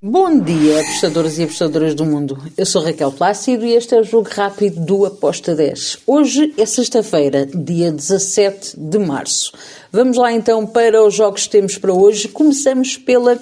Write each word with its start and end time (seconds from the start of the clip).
Bom 0.00 0.38
dia, 0.38 0.80
apostadores 0.80 1.38
e 1.38 1.42
apostadoras 1.42 1.92
do 1.92 2.04
mundo. 2.04 2.38
Eu 2.56 2.64
sou 2.64 2.84
Raquel 2.84 3.10
Plácido 3.10 3.66
e 3.66 3.74
este 3.74 3.96
é 3.96 4.00
o 4.00 4.04
jogo 4.04 4.28
rápido 4.30 4.78
do 4.78 5.04
Aposta 5.04 5.56
10. 5.56 5.98
Hoje 6.06 6.54
é 6.56 6.64
sexta-feira, 6.64 7.44
dia 7.44 7.90
17 7.90 8.78
de 8.78 8.96
março. 8.96 9.52
Vamos 9.90 10.16
lá 10.16 10.32
então 10.32 10.64
para 10.64 11.04
os 11.04 11.14
jogos 11.14 11.46
que 11.46 11.50
temos 11.50 11.76
para 11.78 11.92
hoje. 11.92 12.28
Começamos 12.28 12.96
pela 12.96 13.40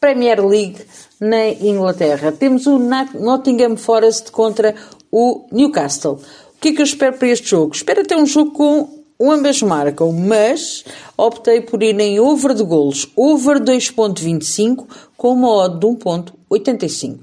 Premier 0.00 0.44
League 0.44 0.78
na 1.20 1.50
Inglaterra. 1.50 2.32
Temos 2.32 2.66
o 2.66 2.80
Nottingham 2.80 3.76
Forest 3.76 4.32
contra 4.32 4.74
o 5.08 5.46
Newcastle. 5.52 6.14
O 6.14 6.60
que 6.60 6.70
é 6.70 6.72
que 6.72 6.80
eu 6.80 6.84
espero 6.84 7.16
para 7.16 7.28
este 7.28 7.50
jogo? 7.50 7.76
Espero 7.76 8.04
ter 8.04 8.16
um 8.16 8.26
jogo 8.26 8.50
com 8.50 8.95
ambas 9.20 9.62
marcam, 9.62 10.12
mas 10.12 10.84
optei 11.16 11.60
por 11.60 11.82
ir 11.82 11.98
em 11.98 12.20
over 12.20 12.54
de 12.54 12.62
golos, 12.62 13.10
over 13.16 13.58
2.25 13.58 14.86
com 15.16 15.32
uma 15.32 15.50
odd 15.50 15.78
de 15.78 15.86
1.85. 15.86 17.20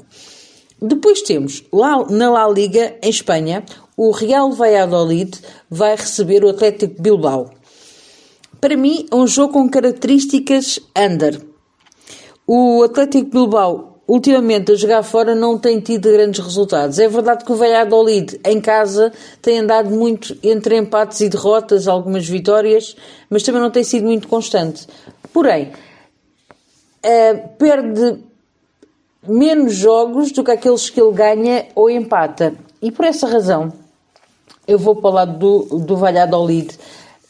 Depois 0.82 1.22
temos 1.22 1.64
lá 1.72 2.06
na 2.10 2.30
La 2.30 2.48
Liga, 2.50 2.98
em 3.02 3.10
Espanha, 3.10 3.64
o 3.96 4.12
Real 4.12 4.52
Valladolid 4.52 5.40
vai 5.70 5.96
receber 5.96 6.44
o 6.44 6.50
Atlético 6.50 7.02
Bilbao. 7.02 7.52
Para 8.60 8.76
mim, 8.76 9.06
é 9.12 9.16
um 9.16 9.28
jogo 9.28 9.54
com 9.54 9.70
características 9.70 10.80
under. 10.98 11.40
O 12.48 12.84
Atlético 12.84 13.30
Bilbao 13.30 13.93
ultimamente 14.08 14.72
a 14.72 14.76
jogar 14.76 15.04
fora 15.04 15.34
não 15.34 15.58
tem 15.58 15.80
tido 15.80 16.12
grandes 16.12 16.44
resultados. 16.44 17.00
É 17.00 17.08
verdade 17.08 17.46
que 17.46 17.52
o 17.52 17.56
Valladolid 17.56 18.40
em 18.46 18.60
casa 18.60 19.12
tem 19.42 19.60
andado 19.60 19.90
muito 19.90 20.38
entre 20.44 20.78
empates 20.78 21.22
e 21.22 21.30
derrotas, 21.30 21.88
algumas 21.88 22.28
vitórias, 22.28 22.96
mas 23.30 23.44
também 23.44 23.62
não 23.62 23.72
tem 23.72 23.84
sido 23.84 24.06
muito 24.06 24.28
constante. 24.28 24.88
Porém, 25.32 25.72
uh, 27.04 27.48
perde 27.58 28.20
menos 29.28 29.74
jogos 29.74 30.32
do 30.32 30.44
que 30.44 30.52
aqueles 30.52 30.90
que 30.90 31.02
ele 31.02 31.14
ganha 31.14 31.68
ou 31.74 31.90
empata. 31.90 32.54
E 32.82 32.92
por 32.92 33.06
essa 33.06 33.26
razão, 33.26 33.72
eu 34.68 34.78
vou 34.78 34.96
para 34.96 35.10
o 35.10 35.14
lado 35.14 35.38
do, 35.38 35.80
do 35.80 35.96
Valladolid. 35.96 36.78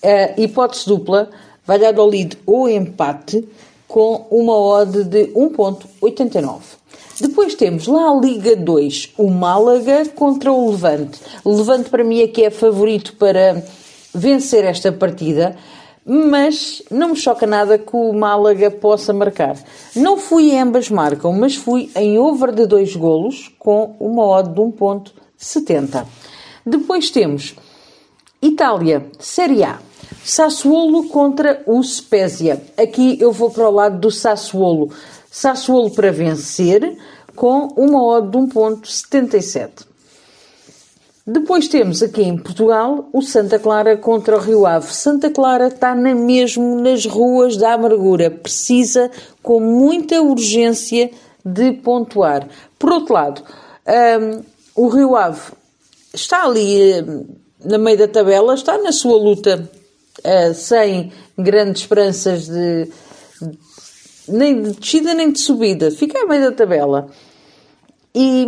Uh, 0.04 0.42
hipótese 0.42 0.88
dupla, 0.88 1.30
Valladolid 1.66 2.38
ou 2.46 2.68
empate, 2.68 3.48
com 3.94 4.26
uma 4.32 4.58
odd 4.58 5.04
de 5.04 5.28
1.89. 5.36 6.62
Depois 7.22 7.54
temos 7.54 7.86
lá 7.86 8.10
a 8.10 8.20
Liga 8.20 8.56
2, 8.56 9.12
o 9.20 9.30
Málaga 9.30 10.04
contra 10.16 10.52
o 10.52 10.72
Levante. 10.72 11.20
O 11.44 11.56
Levante 11.56 11.92
para 11.92 12.04
mim 12.04 12.20
é 12.20 12.28
que 12.28 12.44
é 12.44 12.50
favorito 12.50 13.16
para 13.18 13.64
vencer 14.12 14.64
esta 14.66 14.92
partida, 14.92 15.56
mas 16.04 16.82
não 16.90 17.10
me 17.10 17.16
choca 17.16 17.46
nada 17.46 17.78
que 17.78 17.96
o 17.96 18.12
Málaga 18.14 18.72
possa 18.72 19.14
marcar. 19.14 19.56
Não 19.96 20.18
fui 20.18 20.54
em 20.54 20.60
ambas 20.60 20.90
marcam, 20.90 21.32
mas 21.32 21.56
fui 21.56 21.92
em 21.96 22.18
over 22.18 22.52
de 22.52 22.66
2 22.66 22.96
golos 22.96 23.52
com 23.60 23.96
uma 24.00 24.26
odd 24.26 24.50
de 24.50 24.60
1.70. 24.60 26.04
Depois 26.66 27.12
temos 27.12 27.54
Itália, 28.42 29.06
Série 29.20 29.64
A. 29.64 29.78
Sassuolo 30.24 31.10
contra 31.10 31.62
o 31.66 31.84
Spezia. 31.84 32.62
Aqui 32.78 33.18
eu 33.20 33.32
vou 33.32 33.50
para 33.50 33.68
o 33.68 33.72
lado 33.72 34.00
do 34.00 34.10
Sassuolo. 34.10 34.90
Sassuolo 35.30 35.92
para 35.92 36.12
vencer 36.12 36.98
com 37.36 37.68
uma 37.76 38.02
odd 38.02 38.30
de 38.32 38.38
1.77. 38.38 39.86
Depois 41.28 41.68
temos 41.68 42.02
aqui 42.02 42.22
em 42.22 42.38
Portugal 42.38 43.10
o 43.12 43.22
Santa 43.22 43.60
Clara 43.60 43.98
contra 43.98 44.38
o 44.38 44.40
Rio 44.40 44.66
Ave. 44.66 44.94
Santa 44.94 45.30
Clara 45.30 45.68
está 45.68 45.94
na 45.94 46.16
mesmo 46.16 46.80
nas 46.80 47.06
ruas 47.06 47.58
da 47.58 47.74
amargura, 47.74 48.32
precisa 48.32 49.12
com 49.42 49.60
muita 49.60 50.22
urgência 50.22 51.12
de 51.46 51.72
pontuar. 51.74 52.48
Por 52.80 52.92
outro 52.92 53.14
lado, 53.14 53.42
um, 53.88 54.44
o 54.76 54.88
Rio 54.88 55.16
Ave 55.16 55.52
está 56.14 56.44
ali 56.44 57.02
um, 57.02 57.26
na 57.64 57.78
meio 57.78 57.98
da 57.98 58.08
tabela, 58.08 58.54
está 58.54 58.78
na 58.78 58.92
sua 58.92 59.18
luta 59.18 59.70
uh, 60.20 60.54
sem 60.54 61.12
grandes 61.38 61.82
esperanças 61.82 62.48
de, 62.48 62.90
nem 64.28 64.62
de 64.62 64.72
descida 64.72 65.14
nem 65.14 65.32
de 65.32 65.40
subida, 65.40 65.92
fica 65.92 66.24
a 66.24 66.28
meio 66.28 66.50
da 66.50 66.52
tabela. 66.52 67.08
E 68.16 68.46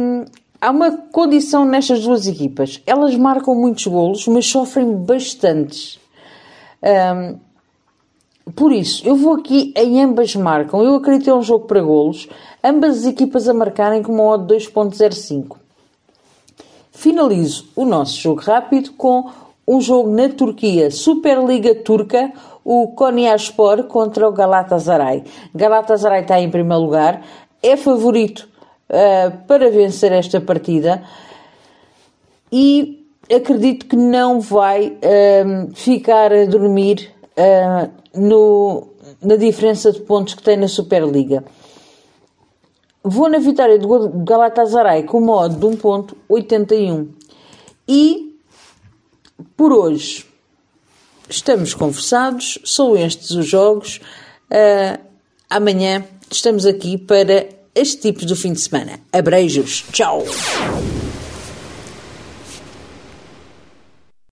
há 0.62 0.72
uma 0.72 0.92
condição 0.92 1.66
nestas 1.66 2.03
duas 2.03 2.28
equipas: 2.28 2.81
elas 2.86 3.16
marcam 3.16 3.56
muitos 3.56 3.88
golos, 3.88 4.28
mas 4.28 4.46
sofrem 4.46 4.96
bastantes. 4.96 6.00
Um, 6.84 7.40
por 8.53 8.72
isso, 8.72 9.08
eu 9.08 9.16
vou 9.16 9.34
aqui 9.34 9.74
em 9.76 10.03
ambas 10.03 10.36
marcam. 10.36 10.84
Eu 10.84 10.96
acredito 10.96 11.24
que 11.24 11.30
é 11.30 11.36
um 11.36 11.42
jogo 11.42 11.66
para 11.66 11.82
golos. 11.82 12.30
Ambas 12.64 13.00
as 13.00 13.06
equipas 13.06 13.50
a 13.50 13.53
marcarem 13.53 14.03
com 14.03 14.14
uma 14.14 14.24
odd 14.24 14.53
2.05. 14.53 15.58
Finalizo 16.92 17.68
o 17.76 17.86
nosso 17.86 18.20
jogo 18.20 18.42
rápido 18.42 18.94
com 18.94 19.30
um 19.68 19.81
jogo 19.81 20.09
na 20.09 20.30
Turquia, 20.30 20.92
Superliga 20.92 21.74
Turca, 21.74 22.31
o 22.64 22.90
Konyaspor 22.90 23.84
contra 23.86 24.28
o 24.28 24.31
Galatasaray. 24.31 25.24
Galatasaray 25.53 26.22
está 26.22 26.40
em 26.40 26.50
primeiro 26.50 26.84
lugar, 26.84 27.24
é 27.62 27.76
favorito 27.76 28.48
uh, 28.90 29.46
para 29.48 29.70
vencer 29.72 30.12
esta 30.12 30.40
partida 30.40 31.03
e 32.52 33.08
acredito 33.34 33.88
que 33.88 33.96
não 33.96 34.40
vai 34.40 34.88
uh, 34.90 35.74
ficar 35.74 36.32
a 36.32 36.46
dormir 36.46 37.12
uh, 37.32 37.90
no, 38.14 38.88
na 39.22 39.36
diferença 39.36 39.92
de 39.92 40.02
pontos 40.02 40.36
que 40.36 40.44
tem 40.44 40.58
na 40.58 40.68
Superliga. 40.68 41.44
Vou 43.03 43.30
na 43.30 43.38
vitória 43.38 43.78
do 43.78 44.09
Galatasaray 44.24 45.03
com 45.03 45.22
modo 45.22 45.56
de 45.56 45.78
1.81 45.78 47.09
e 47.88 48.34
por 49.55 49.71
hoje 49.71 50.25
estamos 51.29 51.73
conversados, 51.73 52.59
são 52.63 52.95
estes 52.97 53.31
os 53.31 53.47
jogos. 53.47 53.99
Uh, 54.49 54.99
amanhã 55.49 56.05
estamos 56.31 56.66
aqui 56.66 56.97
para 56.97 57.47
este 57.73 57.97
tipo 57.97 58.25
do 58.25 58.35
fim 58.35 58.53
de 58.53 58.61
semana. 58.61 58.99
Abreijos, 59.11 59.83
tchau! 59.91 60.23